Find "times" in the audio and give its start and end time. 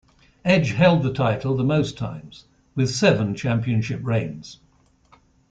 1.95-2.45